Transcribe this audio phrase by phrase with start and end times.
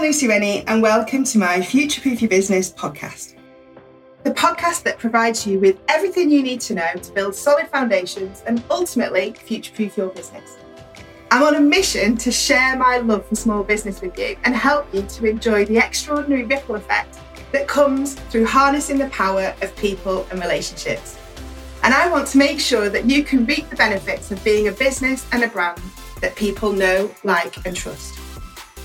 [0.00, 3.34] I'm Lucy Rennie, and welcome to my Future Proof Your Business podcast.
[4.22, 8.42] The podcast that provides you with everything you need to know to build solid foundations
[8.46, 10.56] and ultimately future proof your business.
[11.30, 14.86] I'm on a mission to share my love for small business with you and help
[14.94, 17.18] you to enjoy the extraordinary ripple effect
[17.52, 21.18] that comes through harnessing the power of people and relationships.
[21.82, 24.72] And I want to make sure that you can reap the benefits of being a
[24.72, 25.82] business and a brand
[26.22, 28.18] that people know, like, and trust.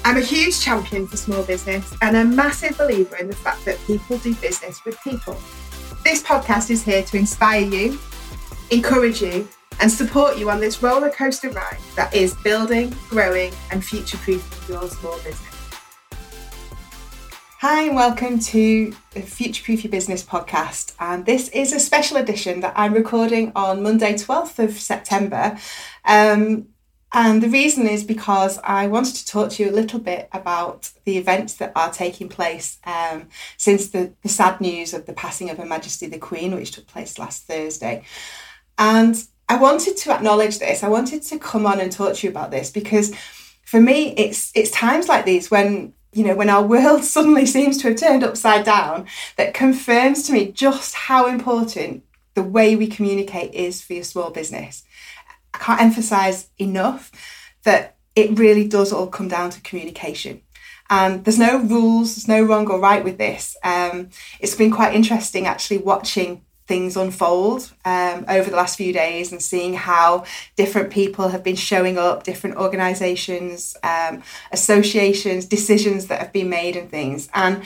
[0.07, 3.80] I'm a huge champion for small business and a massive believer in the fact that
[3.88, 5.35] people do business with people.
[6.03, 7.97] This podcast is here to inspire you,
[8.70, 9.47] encourage you,
[9.80, 14.75] and support you on this roller coaster ride that is building, growing, and future proofing
[14.75, 15.55] your small business.
[17.61, 20.94] Hi, and welcome to the Future Proof Your Business podcast.
[20.99, 25.58] And this is a special edition that I'm recording on Monday, 12th of September.
[26.05, 26.67] Um,
[27.15, 30.91] and the reason is because I wanted to talk to you a little bit about
[31.05, 35.49] the events that are taking place um, since the, the sad news of the passing
[35.49, 38.03] of Her Majesty the Queen, which took place last Thursday.
[38.77, 39.16] And
[39.47, 40.83] I wanted to acknowledge this.
[40.83, 43.16] I wanted to come on and talk to you about this because
[43.63, 47.77] for me, it's it's times like these when you know when our world suddenly seems
[47.77, 49.07] to have turned upside down
[49.38, 54.31] that confirms to me just how important the way we communicate is for your small
[54.31, 54.83] business
[55.56, 57.11] I can't emphasize enough
[57.64, 60.42] that it really does all come down to communication.
[60.89, 63.58] And there's no rules, there's no wrong or right with this.
[63.64, 69.31] Um, it's been quite interesting actually watching things unfold um, over the last few days
[69.31, 70.25] and seeing how
[70.56, 76.75] different people have been showing up, different organisations, um, associations, decisions that have been made,
[76.75, 77.30] and things.
[77.34, 77.64] And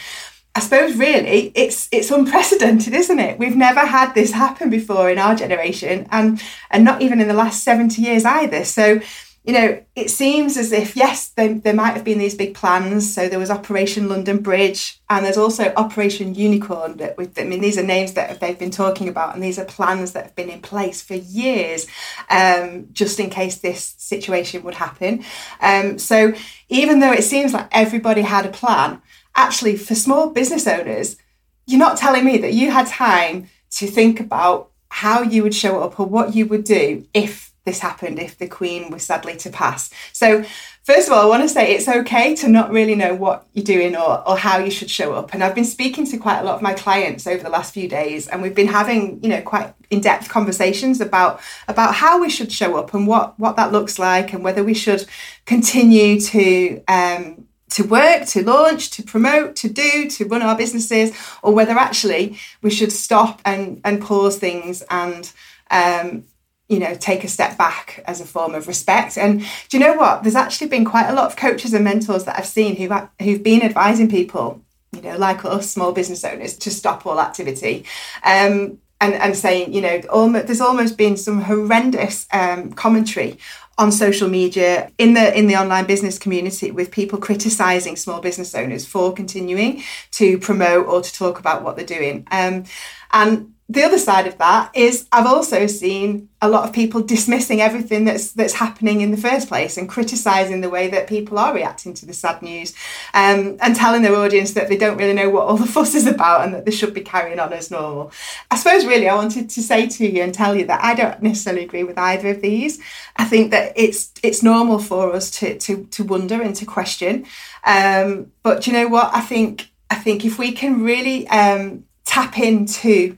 [0.60, 3.40] I suppose really it's it's unprecedented, isn't it?
[3.40, 7.34] We've never had this happen before in our generation and and not even in the
[7.34, 8.66] last 70 years either.
[8.66, 9.00] So,
[9.46, 13.14] you know, it seems as if yes, there, there might have been these big plans.
[13.14, 17.62] So there was Operation London Bridge and there's also Operation Unicorn that with I mean
[17.62, 20.50] these are names that they've been talking about and these are plans that have been
[20.50, 21.88] in place for years
[22.30, 25.24] um, just in case this situation would happen.
[25.62, 26.34] Um, so
[26.68, 29.02] even though it seems like everybody had a plan,
[29.40, 31.18] actually, for small business owners,
[31.66, 35.82] you're not telling me that you had time to think about how you would show
[35.82, 39.50] up or what you would do if this happened, if the Queen was sadly to
[39.50, 39.92] pass.
[40.12, 40.44] So,
[40.84, 43.64] first of all, I want to say it's okay to not really know what you're
[43.64, 45.34] doing or, or how you should show up.
[45.34, 47.88] And I've been speaking to quite a lot of my clients over the last few
[47.88, 52.52] days, and we've been having, you know, quite in-depth conversations about about how we should
[52.52, 55.06] show up and what what that looks like, and whether we should
[55.46, 61.16] continue to um, to work, to launch, to promote, to do, to run our businesses,
[61.42, 65.32] or whether actually we should stop and, and pause things and
[65.72, 66.24] um,
[66.68, 69.18] you know take a step back as a form of respect.
[69.18, 70.24] And do you know what?
[70.24, 72.90] There's actually been quite a lot of coaches and mentors that I've seen who
[73.24, 74.62] who've been advising people,
[74.94, 77.86] you know, like us small business owners, to stop all activity.
[78.24, 83.38] Um, and, and saying, you know, almost, there's almost been some horrendous um, commentary
[83.80, 88.54] on social media in the in the online business community with people criticizing small business
[88.54, 89.82] owners for continuing
[90.12, 92.28] to promote or to talk about what they're doing.
[92.30, 92.66] Um,
[93.14, 97.62] and the other side of that is I've also seen a lot of people dismissing
[97.62, 101.54] everything that's that's happening in the first place and criticizing the way that people are
[101.54, 102.74] reacting to the sad news
[103.14, 106.08] um, and telling their audience that they don't really know what all the fuss is
[106.08, 108.12] about and that they should be carrying on as normal.
[108.50, 111.22] I suppose really I wanted to say to you and tell you that I don't
[111.22, 112.80] necessarily agree with either of these.
[113.18, 117.28] I think that it's it's normal for us to to to wonder and to question.
[117.64, 119.14] Um, but you know what?
[119.14, 123.16] I think I think if we can really um, tap into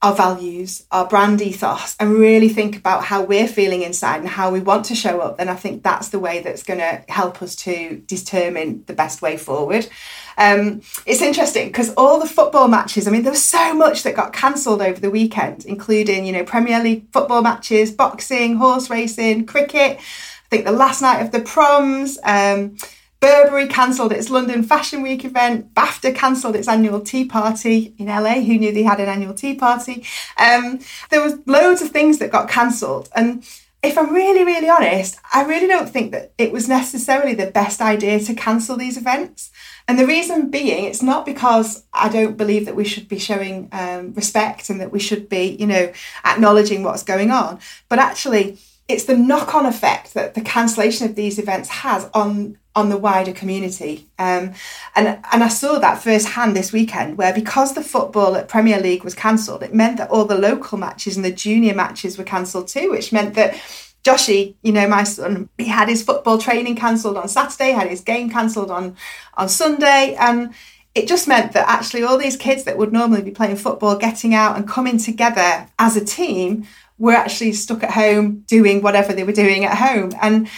[0.00, 4.50] our values, our brand ethos, and really think about how we're feeling inside and how
[4.50, 7.42] we want to show up, then I think that's the way that's going to help
[7.42, 9.88] us to determine the best way forward.
[10.36, 14.14] Um, it's interesting because all the football matches, I mean, there was so much that
[14.14, 19.46] got cancelled over the weekend, including, you know, Premier League football matches, boxing, horse racing,
[19.46, 19.98] cricket.
[19.98, 22.18] I think the last night of the proms.
[22.22, 22.76] Um,
[23.20, 25.74] Burberry cancelled its London Fashion Week event.
[25.74, 28.34] BAFTA cancelled its annual tea party in LA.
[28.34, 30.04] Who knew they had an annual tea party?
[30.36, 30.80] Um,
[31.10, 33.08] there was loads of things that got cancelled.
[33.14, 33.44] And
[33.82, 37.80] if I'm really, really honest, I really don't think that it was necessarily the best
[37.80, 39.50] idea to cancel these events.
[39.86, 43.68] And the reason being, it's not because I don't believe that we should be showing
[43.72, 45.92] um, respect and that we should be, you know,
[46.24, 51.38] acknowledging what's going on, but actually, it's the knock-on effect that the cancellation of these
[51.38, 54.08] events has on on the wider community.
[54.18, 54.54] Um,
[54.94, 59.04] and and I saw that firsthand this weekend, where because the football at Premier League
[59.04, 62.68] was cancelled, it meant that all the local matches and the junior matches were cancelled
[62.68, 63.60] too, which meant that
[64.04, 68.00] Joshy, you know, my son, he had his football training cancelled on Saturday, had his
[68.00, 68.96] game cancelled on
[69.36, 70.54] on Sunday, and
[70.94, 74.34] it just meant that actually all these kids that would normally be playing football, getting
[74.34, 76.66] out and coming together as a team,
[76.98, 80.12] were actually stuck at home doing whatever they were doing at home.
[80.20, 80.48] And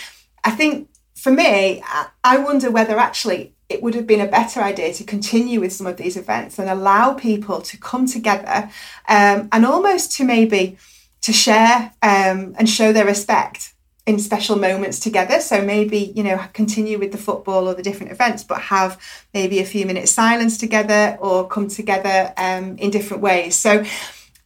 [0.43, 1.83] I think for me,
[2.25, 5.87] I wonder whether actually it would have been a better idea to continue with some
[5.87, 8.71] of these events and allow people to come together
[9.09, 10.77] um, and almost to maybe
[11.21, 13.75] to share um, and show their respect
[14.07, 15.41] in special moments together.
[15.41, 18.99] So maybe, you know, continue with the football or the different events, but have
[19.33, 23.55] maybe a few minutes silence together or come together um, in different ways.
[23.55, 23.85] So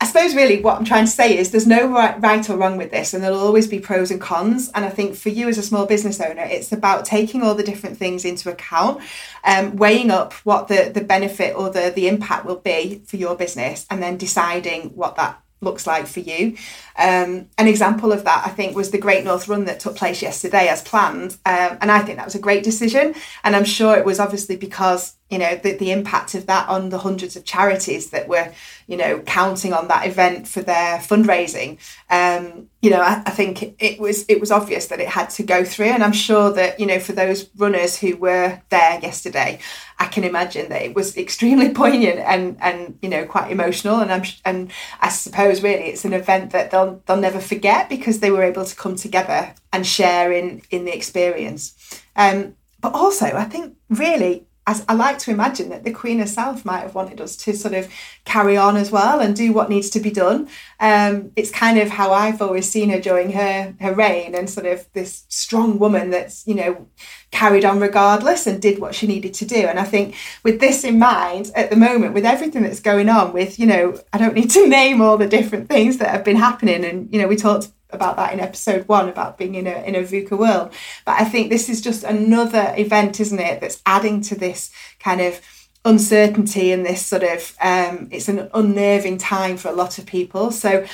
[0.01, 2.77] I suppose really what I'm trying to say is there's no right, right or wrong
[2.77, 4.71] with this, and there'll always be pros and cons.
[4.75, 7.63] And I think for you as a small business owner, it's about taking all the
[7.63, 9.01] different things into account,
[9.45, 13.37] um, weighing up what the, the benefit or the, the impact will be for your
[13.37, 16.57] business, and then deciding what that looks like for you.
[16.97, 20.23] Um, an example of that, I think, was the Great North Run that took place
[20.23, 21.39] yesterday as planned.
[21.47, 23.15] Um, and I think that was a great decision.
[23.43, 26.91] And I'm sure it was obviously because, you know, the, the impact of that on
[26.91, 28.53] the hundreds of charities that were,
[28.87, 31.77] you know, counting on that event for their fundraising.
[32.09, 35.43] Um, you know, I, I think it, was it was obvious that it had to
[35.43, 35.87] go through.
[35.87, 39.59] And I'm sure that, you know, for those runners who were there yesterday,
[39.99, 44.13] I can imagine that it was extremely poignant and and you know quite emotional and
[44.13, 44.71] I'm and
[45.01, 48.65] I suppose really it's an event that they'll they'll never forget because they were able
[48.65, 51.75] to come together and share in in the experience.
[52.15, 56.65] Um, but also I think really as I like to imagine that the Queen herself
[56.65, 57.93] might have wanted us to sort of
[58.25, 60.49] carry on as well and do what needs to be done.
[60.81, 64.67] Um, it's kind of how I've always seen her during her her reign and sort
[64.67, 66.87] of this strong woman that's you know
[67.31, 69.67] carried on regardless and did what she needed to do.
[69.67, 73.35] And I think with this in mind at the moment, with everything that's going on,
[73.35, 76.37] with you know I don't need to name all the different things that have been
[76.37, 79.83] happening, and you know we talked about that in episode one about being in a
[79.87, 80.73] in a VUCA world.
[81.05, 85.21] But I think this is just another event, isn't it, that's adding to this kind
[85.21, 85.41] of
[85.85, 90.51] uncertainty and this sort of um, it's an unnerving time for a lot of people.
[90.51, 90.87] So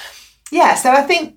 [0.51, 1.37] yeah, so I think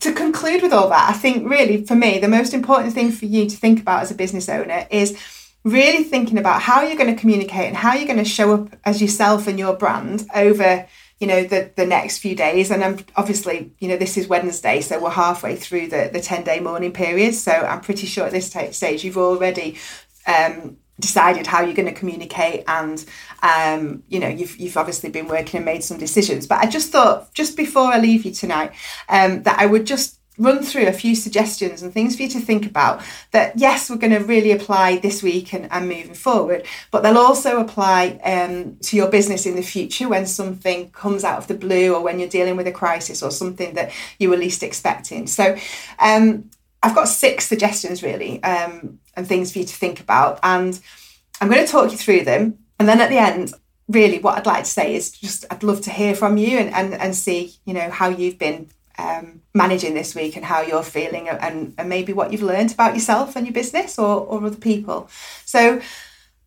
[0.00, 3.26] to conclude with all that, I think really for me the most important thing for
[3.26, 5.18] you to think about as a business owner is
[5.64, 8.76] really thinking about how you're going to communicate and how you're going to show up
[8.84, 10.86] as yourself and your brand over
[11.18, 12.70] you know the the next few days.
[12.70, 16.44] And i'm obviously you know this is wednesday so we're halfway through the the 10
[16.44, 17.34] day mourning period.
[17.34, 19.78] So i'm pretty sure at this stage you've already
[20.26, 23.04] um, decided how you're going to communicate and
[23.42, 26.46] um, you know you've, you've obviously been working and made some decisions.
[26.46, 28.72] But i just thought just before i leave you tonight
[29.08, 32.40] um, that i would just run through a few suggestions and things for you to
[32.40, 33.00] think about
[33.30, 37.18] that yes we're going to really apply this week and, and moving forward but they'll
[37.18, 41.54] also apply um, to your business in the future when something comes out of the
[41.54, 45.26] blue or when you're dealing with a crisis or something that you were least expecting.
[45.26, 45.56] So
[45.98, 46.50] um,
[46.84, 50.80] i've got six suggestions really um, and things for you to think about and
[51.40, 53.52] i'm going to talk you through them and then at the end
[53.88, 56.72] really what i'd like to say is just i'd love to hear from you and,
[56.74, 58.68] and, and see you know how you've been
[58.98, 62.94] um, managing this week and how you're feeling and, and maybe what you've learned about
[62.94, 65.08] yourself and your business or, or other people.
[65.44, 65.80] So,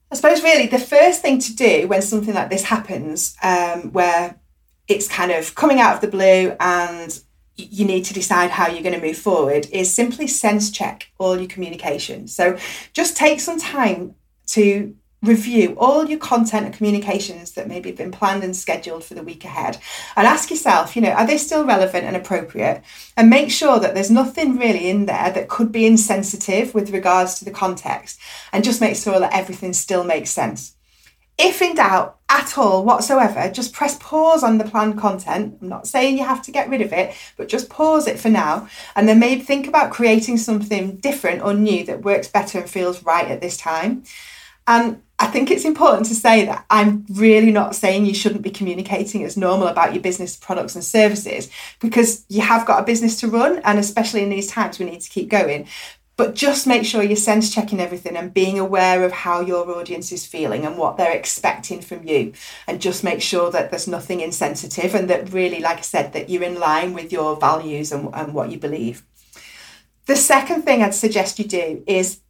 [0.10, 4.40] I suppose really the first thing to do when something like this happens, um, where
[4.88, 7.20] it's kind of coming out of the blue and
[7.58, 11.38] you need to decide how you're going to move forward, is simply sense check all
[11.38, 12.28] your communication.
[12.28, 12.58] So,
[12.94, 14.16] just take some time
[14.48, 19.16] to review all your content and communications that maybe have been planned and scheduled for
[19.16, 19.78] the week ahead
[20.16, 22.84] and ask yourself you know are they still relevant and appropriate?
[23.16, 27.40] And make sure that there's nothing really in there that could be insensitive with regards
[27.40, 28.20] to the context
[28.54, 30.76] and just make sure that everything still makes sense.
[31.40, 35.58] If in doubt at all whatsoever just press pause on the planned content.
[35.62, 38.30] I'm not saying you have to get rid of it but just pause it for
[38.30, 42.70] now and then maybe think about creating something different or new that works better and
[42.70, 44.04] feels right at this time.
[44.68, 48.52] And I think it's important to say that I'm really not saying you shouldn't be
[48.52, 53.20] communicating as normal about your business products and services because you have got a business
[53.22, 53.60] to run.
[53.64, 55.68] And especially in these times, we need to keep going.
[56.18, 60.12] But just make sure you're sense checking everything and being aware of how your audience
[60.12, 62.34] is feeling and what they're expecting from you.
[62.68, 66.30] And just make sure that there's nothing insensitive and that really, like I said, that
[66.30, 69.04] you're in line with your values and, and what you believe.
[70.06, 72.22] The second thing I'd suggest you do is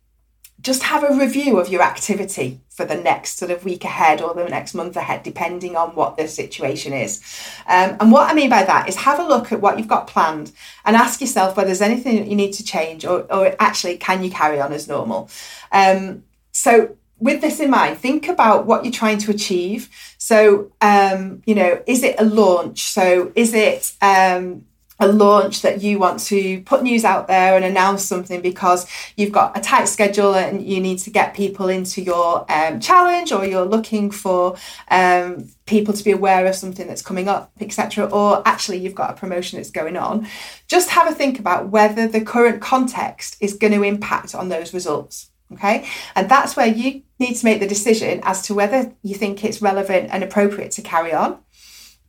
[0.61, 4.33] just have a review of your activity for the next sort of week ahead or
[4.33, 7.21] the next month ahead, depending on what the situation is.
[7.67, 10.07] Um, and what I mean by that is have a look at what you've got
[10.07, 10.51] planned
[10.85, 14.23] and ask yourself whether there's anything that you need to change or, or actually can
[14.23, 15.29] you carry on as normal.
[15.71, 19.89] Um, so with this in mind, think about what you're trying to achieve.
[20.17, 22.83] So, um, you know, is it a launch?
[22.83, 24.65] So, is it um,
[24.99, 29.31] a launch that you want to put news out there and announce something because you've
[29.31, 33.45] got a tight schedule and you need to get people into your um, challenge or
[33.45, 34.55] you're looking for
[34.89, 39.11] um, people to be aware of something that's coming up etc or actually you've got
[39.11, 40.27] a promotion that's going on.
[40.67, 44.73] Just have a think about whether the current context is going to impact on those
[44.73, 45.87] results okay?
[46.15, 49.61] And that's where you need to make the decision as to whether you think it's
[49.61, 51.39] relevant and appropriate to carry on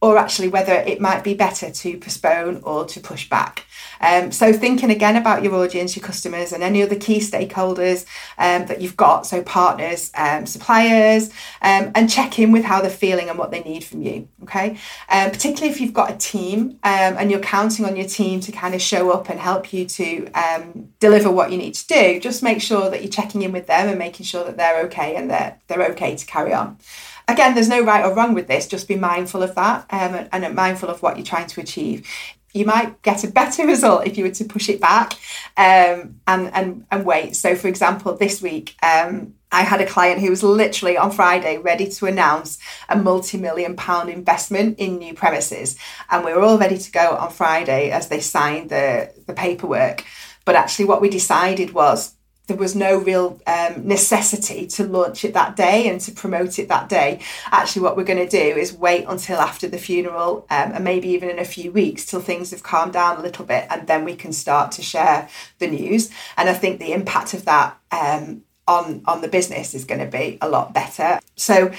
[0.01, 3.65] or actually whether it might be better to postpone or to push back.
[4.01, 8.07] Um, so, thinking again about your audience, your customers, and any other key stakeholders
[8.39, 11.31] um, that you've got, so partners, um, suppliers,
[11.63, 14.29] um, and check in with how they're feeling and what they need from you.
[14.45, 14.79] Okay,
[15.09, 18.53] um, particularly if you've got a team um, and you're counting on your team to
[18.53, 20.29] kind of show up and help you to
[21.01, 23.89] deliver what you need to do, just make sure that you're checking in with them
[23.89, 26.79] and making sure that they're okay and they're, they're okay to carry on
[27.29, 28.67] again, there's no right or wrong with this.
[28.67, 32.09] Just be mindful of that um, and, mindful of what you're trying to achieve.
[32.55, 35.13] You might get a better result if you were to push it back
[35.57, 37.37] um, and, and, and wait.
[37.37, 41.57] So, for example, this week, um, I had a client who was literally on Friday
[41.59, 42.59] ready to announce
[42.89, 45.79] a multi million pound investment in new premises.
[46.11, 50.05] And we were all ready to go on Friday as they signed the, the paperwork.
[50.45, 52.15] But actually, what we decided was
[52.49, 56.69] there was no real um, necessity to launch it that day and to promote it
[56.69, 57.21] that day.
[57.53, 61.09] Actually, what we're going to do is wait until after the funeral um, and maybe
[61.09, 64.03] even in a few weeks till things have calmed down a little bit and then
[64.03, 65.29] we can start to share
[65.59, 66.11] the news.
[66.39, 70.19] And I think the impact of that um, on, on the business is going to
[70.19, 71.21] be a lot better.
[71.37, 71.71] So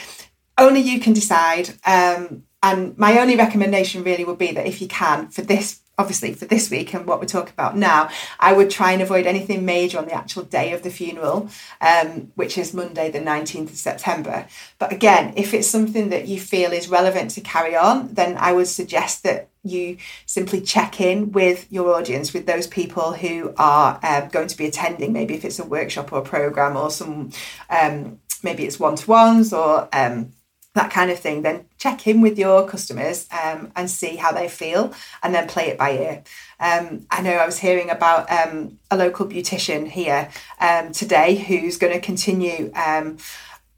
[0.59, 1.71] only you can decide.
[1.83, 6.33] Um, and my only recommendation really would be that if you can, for this obviously
[6.33, 9.65] for this week and what we're talking about now, I would try and avoid anything
[9.65, 11.49] major on the actual day of the funeral,
[11.81, 14.47] um, which is Monday, the 19th of September.
[14.79, 18.53] But again, if it's something that you feel is relevant to carry on, then I
[18.53, 23.99] would suggest that you simply check in with your audience, with those people who are
[24.01, 27.31] um, going to be attending, maybe if it's a workshop or a program or some,
[27.69, 30.31] um, maybe it's one to ones or um,
[30.79, 34.47] that kind of thing, then check in with your customers um, and see how they
[34.47, 36.23] feel and then play it by ear.
[36.59, 40.29] Um, I know I was hearing about um, a local beautician here
[40.61, 43.17] um, today who's going to continue um,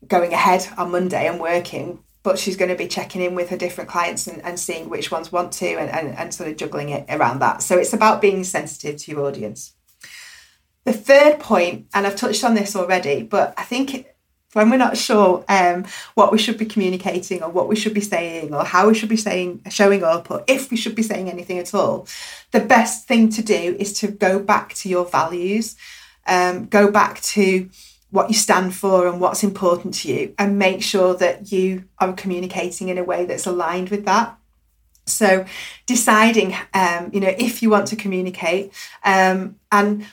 [0.07, 2.03] going ahead on Monday and working.
[2.23, 5.09] But she's going to be checking in with her different clients and, and seeing which
[5.09, 7.63] ones want to and, and, and sort of juggling it around that.
[7.63, 9.73] So it's about being sensitive to your audience.
[10.83, 14.05] The third point, and I've touched on this already, but I think
[14.53, 18.01] when we're not sure um, what we should be communicating or what we should be
[18.01, 21.29] saying or how we should be saying showing up or if we should be saying
[21.29, 22.07] anything at all
[22.51, 25.75] the best thing to do is to go back to your values
[26.27, 27.69] um, go back to
[28.11, 32.13] what you stand for and what's important to you and make sure that you are
[32.13, 34.37] communicating in a way that's aligned with that.
[35.05, 35.45] So
[35.87, 38.71] deciding um, you know if you want to communicate
[39.03, 40.05] um, and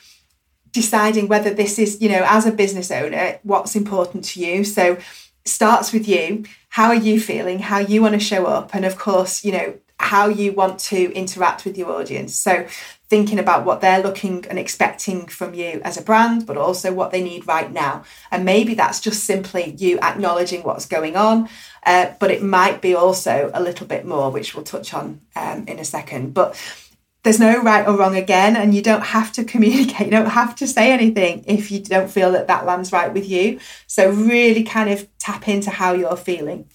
[0.73, 4.65] deciding whether this is, you know, as a business owner, what's important to you.
[4.65, 4.99] So
[5.45, 6.45] starts with you.
[6.71, 7.59] How are you feeling?
[7.59, 8.75] How you want to show up?
[8.75, 12.35] And of course, you know, how you want to interact with your audience.
[12.35, 12.67] So
[13.09, 17.11] thinking about what they're looking and expecting from you as a brand, but also what
[17.11, 18.05] they need right now.
[18.31, 21.49] And maybe that's just simply you acknowledging what's going on,
[21.85, 25.65] uh, but it might be also a little bit more, which we'll touch on um,
[25.67, 26.35] in a second.
[26.35, 26.55] But
[27.25, 30.55] there's no right or wrong again and you don't have to communicate you don't have
[30.57, 33.59] to say anything if you don't feel that that lands right with you.
[33.87, 36.69] So really kind of tap into how you're feeling.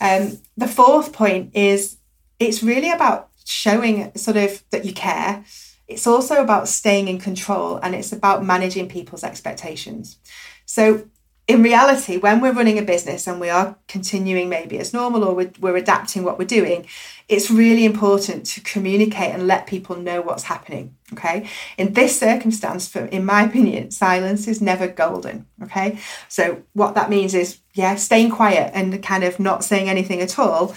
[0.00, 1.96] Um, the fourth point is
[2.38, 5.44] it's really about showing sort of that you care.
[5.86, 10.18] It's also about staying in control and it's about managing people's expectations.
[10.64, 11.06] So
[11.48, 15.34] in reality, when we're running a business and we are continuing maybe as normal or
[15.34, 16.86] we're, we're, adapting what we're doing,
[17.28, 20.94] it's really important to communicate and let people know what's happening.
[21.12, 21.48] Okay.
[21.76, 25.46] In this circumstance, for, in my opinion, silence is never golden.
[25.62, 25.98] Okay.
[26.28, 30.38] So, what that means is, yeah, staying quiet and kind of not saying anything at
[30.38, 30.74] all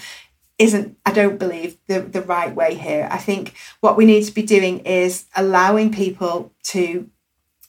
[0.58, 3.08] isn't, I don't believe, the, the right way here.
[3.10, 7.08] I think what we need to be doing is allowing people to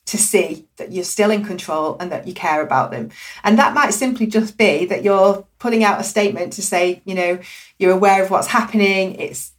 [0.07, 3.11] to see that you're still in control and that you care about them.
[3.43, 7.13] And that might simply just be that you're putting out a statement to say, you
[7.13, 7.39] know,
[7.77, 9.15] you're aware of what's happening.
[9.15, 9.51] It's,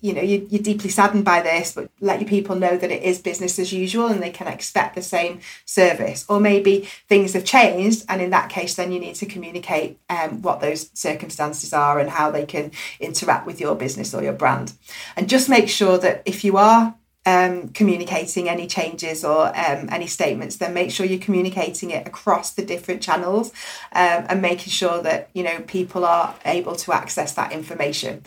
[0.00, 3.02] you know, you, are deeply saddened by this, but let your people know that it
[3.02, 6.24] is business as usual and they can expect the same service.
[6.28, 10.42] Or maybe things have changed, and in that case, then you need to communicate um,
[10.42, 12.70] what those circumstances are and how they can
[13.00, 14.74] interact with your business or your brand.
[15.16, 16.94] And just make sure that if you are
[17.26, 22.52] um, communicating any changes or um, any statements, then make sure you're communicating it across
[22.52, 23.48] the different channels
[23.92, 28.22] um, and making sure that you know people are able to access that information.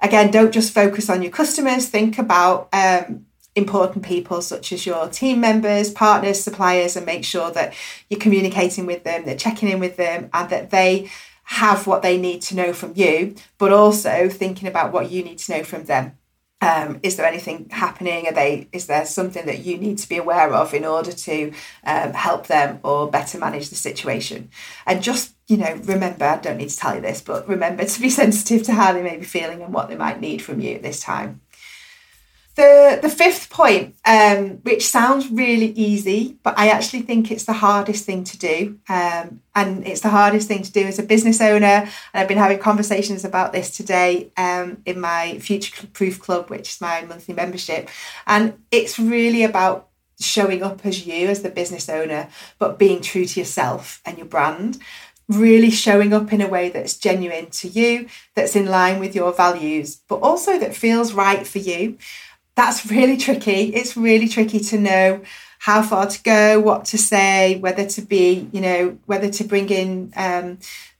[0.00, 5.08] again, don't just focus on your customers, think about um, important people such as your
[5.08, 7.74] team members, partners, suppliers, and make sure that
[8.08, 11.10] you're communicating with them, they're checking in with them, and that they
[11.44, 15.38] have what they need to know from you, but also thinking about what you need
[15.38, 16.16] to know from them.
[16.62, 18.28] Um, is there anything happening?
[18.28, 18.68] Are they?
[18.72, 21.52] Is there something that you need to be aware of in order to
[21.84, 24.48] um, help them or better manage the situation?
[24.86, 26.24] And just you know, remember.
[26.24, 29.02] I don't need to tell you this, but remember to be sensitive to how they
[29.02, 31.40] may be feeling and what they might need from you at this time.
[32.54, 37.54] The the fifth point, um, which sounds really easy, but I actually think it's the
[37.54, 41.40] hardest thing to do, um, and it's the hardest thing to do as a business
[41.40, 41.66] owner.
[41.66, 46.68] And I've been having conversations about this today um, in my Future Proof Club, which
[46.74, 47.88] is my monthly membership,
[48.26, 49.88] and it's really about
[50.20, 52.28] showing up as you as the business owner,
[52.58, 54.78] but being true to yourself and your brand
[55.28, 59.32] really showing up in a way that's genuine to you, that's in line with your
[59.32, 61.96] values, but also that feels right for you
[62.54, 63.74] that's really tricky.
[63.74, 65.22] It's really tricky to know
[65.58, 69.68] how far to go, what to say, whether to be, you know, whether to bring
[69.70, 70.58] in um,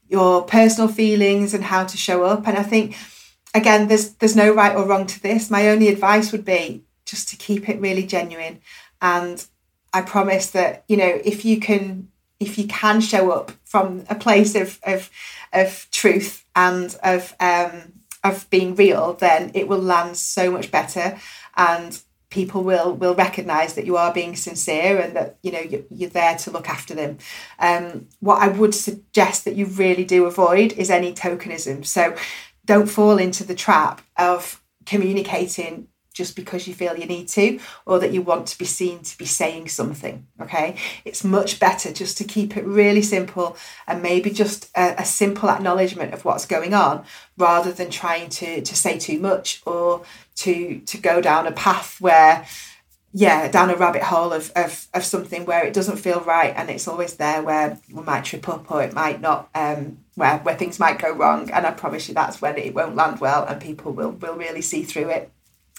[0.09, 2.47] your personal feelings and how to show up.
[2.47, 2.97] And I think,
[3.55, 5.51] again, there's there's no right or wrong to this.
[5.51, 8.61] My only advice would be just to keep it really genuine.
[9.01, 9.45] And
[9.93, 12.09] I promise that you know if you can
[12.41, 15.11] if you can show up from a place of of
[15.53, 17.95] of truth and of um,
[18.25, 21.19] of being real, then it will land so much better
[21.57, 26.11] and people will will recognize that you are being sincere and that you know you're,
[26.11, 27.19] there to look after them.
[27.59, 31.85] Um, what i would suggest that you really do avoid is any tokenism.
[31.85, 32.17] So
[32.65, 37.99] don't fall into the trap of communicating just because you feel you need to or
[37.99, 40.77] that you want to be seen to be saying something okay?
[41.05, 45.49] It's much better just to keep it really simple and maybe just a, a, simple
[45.49, 47.05] acknowledgement of what's going on
[47.37, 50.03] rather than trying to to say too much or
[50.37, 52.47] to to go down a path where
[53.13, 56.71] yeah down a rabbit hole of, of of something where it doesn't feel right and
[56.71, 60.57] it's always there where we might trip up or it might not um where where
[60.57, 61.51] things might go wrong.
[61.51, 64.63] And i promise you that's when it won't land well and people will will really
[64.63, 65.31] see through it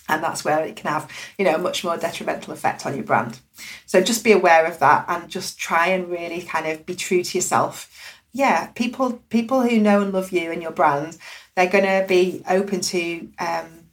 [0.10, 3.04] and that's where it can have you know a much more detrimental effect on your
[3.04, 3.39] brand.
[3.86, 7.24] So just be aware of that and just try and really kind of be true
[7.24, 7.89] to yourself.
[8.32, 11.18] Yeah people people who know and love you and your brand
[11.56, 13.84] they're going to be open to um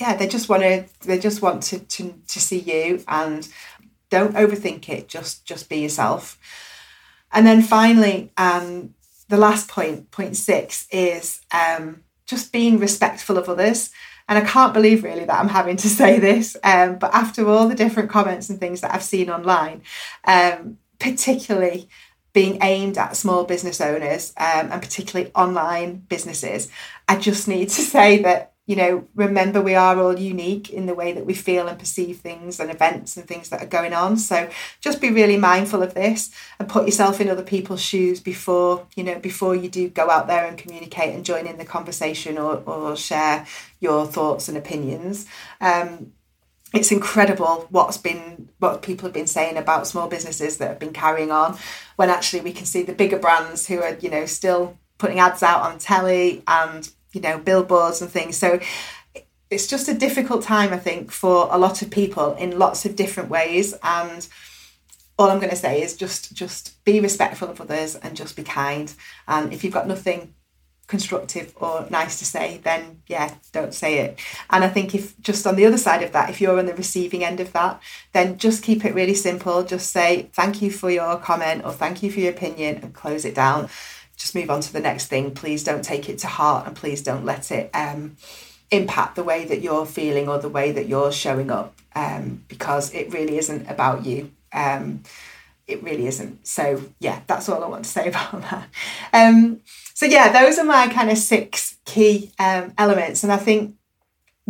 [0.00, 3.48] yeah they just want to they just want to, to to see you and
[4.10, 6.38] don't overthink it just just be yourself.
[7.32, 8.94] And then finally um
[9.28, 13.90] the last point point six is um just being respectful of others
[14.28, 17.68] and I can't believe really that I'm having to say this, um, but after all
[17.68, 19.82] the different comments and things that I've seen online,
[20.24, 21.88] um, particularly
[22.32, 26.68] being aimed at small business owners um, and particularly online businesses,
[27.06, 30.94] I just need to say that you know, remember we are all unique in the
[30.94, 34.16] way that we feel and perceive things and events and things that are going on.
[34.16, 34.48] So
[34.80, 39.04] just be really mindful of this and put yourself in other people's shoes before, you
[39.04, 42.62] know, before you do go out there and communicate and join in the conversation or,
[42.64, 43.46] or share
[43.80, 45.26] your thoughts and opinions.
[45.60, 46.12] Um,
[46.72, 50.92] it's incredible what's been what people have been saying about small businesses that have been
[50.92, 51.56] carrying on
[51.96, 55.42] when actually we can see the bigger brands who are, you know, still putting ads
[55.42, 58.36] out on telly and you know, billboards and things.
[58.36, 58.60] So
[59.50, 62.96] it's just a difficult time, I think, for a lot of people in lots of
[62.96, 63.74] different ways.
[63.82, 64.26] And
[65.18, 68.42] all I'm going to say is just just be respectful of others and just be
[68.42, 68.92] kind.
[69.28, 70.34] And if you've got nothing
[70.86, 74.18] constructive or nice to say, then yeah, don't say it.
[74.50, 76.74] And I think if just on the other side of that, if you're on the
[76.74, 77.80] receiving end of that,
[78.12, 79.62] then just keep it really simple.
[79.62, 83.24] Just say thank you for your comment or thank you for your opinion and close
[83.24, 83.68] it down
[84.16, 85.32] just move on to the next thing.
[85.32, 88.16] Please don't take it to heart and please don't let it um,
[88.70, 92.92] impact the way that you're feeling or the way that you're showing up um, because
[92.94, 94.30] it really isn't about you.
[94.52, 95.02] Um,
[95.66, 96.46] it really isn't.
[96.46, 98.68] So, yeah, that's all I want to say about that.
[99.12, 99.60] Um,
[99.94, 103.24] so, yeah, those are my kind of six key um, elements.
[103.24, 103.74] And I think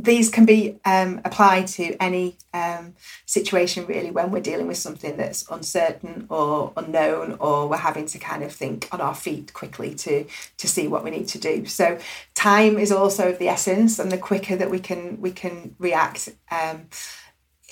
[0.05, 2.95] these can be um, applied to any um,
[3.27, 8.19] situation really when we're dealing with something that's uncertain or unknown or we're having to
[8.19, 10.25] kind of think on our feet quickly to
[10.59, 11.64] to see what we need to do.
[11.67, 11.99] So
[12.35, 16.29] time is also of the essence and the quicker that we can we can react
[16.51, 16.88] um,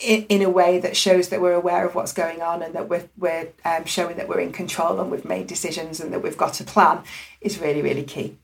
[0.02, 2.88] in, in a way that shows that we're aware of what's going on and that
[2.88, 6.38] we're, we're um, showing that we're in control and we've made decisions and that we've
[6.38, 7.02] got a plan
[7.40, 8.38] is really really key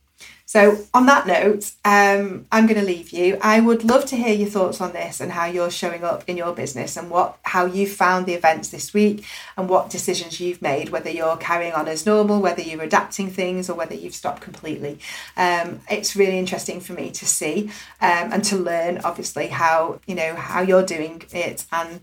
[0.49, 3.37] So, on that note, um, I'm going to leave you.
[3.43, 6.39] I would love to hear your thoughts on this and how you're showing up in
[6.39, 9.27] your business and what how you found the events this week
[9.59, 10.89] and what decisions you've made.
[10.89, 14.99] Whether you're carrying on as normal, whether you're adapting things, or whether you've stopped completely.
[15.37, 20.15] Um, it's really interesting for me to see um, and to learn, obviously, how you
[20.15, 22.01] know how you're doing it and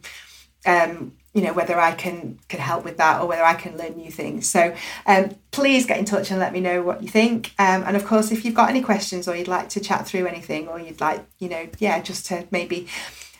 [0.66, 3.98] um, you know whether I can can help with that or whether I can learn
[3.98, 4.48] new things.
[4.50, 4.76] So
[5.06, 7.54] um, please get in touch and let me know what you think.
[7.60, 10.28] Um, and of course, if you've got any questions or you'd like to chat through
[10.28, 12.88] anything or you'd like you know yeah just to maybe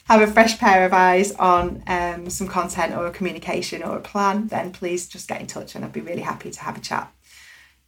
[0.06, 4.02] have a fresh pair of eyes on um, some content or a communication or a
[4.02, 6.80] plan, then please just get in touch and I'd be really happy to have a
[6.80, 7.12] chat.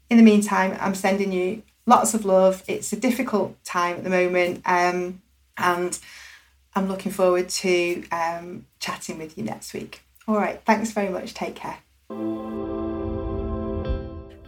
[0.09, 2.63] In the meantime, I'm sending you lots of love.
[2.67, 5.21] It's a difficult time at the moment, um,
[5.57, 5.97] and
[6.77, 10.03] I'm looking forward to um, chatting with you next week.
[10.27, 11.33] All right, thanks very much.
[11.33, 11.79] Take care.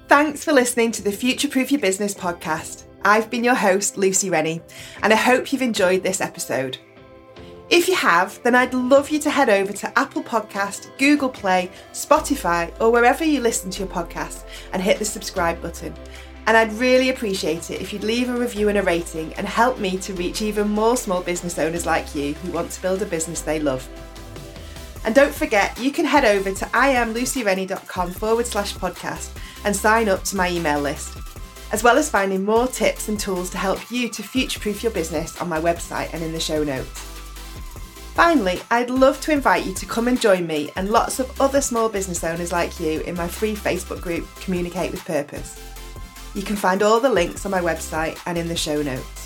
[0.08, 2.84] Thanks for listening to the Future Proof Your Business podcast.
[3.04, 4.62] I've been your host, Lucy Rennie,
[5.02, 6.78] and I hope you've enjoyed this episode.
[7.70, 11.70] If you have, then I'd love you to head over to Apple Podcast, Google Play,
[11.94, 15.94] Spotify, or wherever you listen to your podcast and hit the subscribe button
[16.50, 19.78] and I'd really appreciate it if you'd leave a review and a rating and help
[19.78, 23.06] me to reach even more small business owners like you who want to build a
[23.06, 23.88] business they love.
[25.06, 29.30] And don't forget, you can head over to iamlucyrennie.com forward slash podcast
[29.64, 31.20] and sign up to my email list,
[31.72, 34.92] as well as finding more tips and tools to help you to future proof your
[34.92, 37.09] business on my website and in the show notes.
[38.20, 41.62] Finally, I'd love to invite you to come and join me and lots of other
[41.62, 45.58] small business owners like you in my free Facebook group, Communicate with Purpose.
[46.36, 49.19] You can find all the links on my website and in the show notes.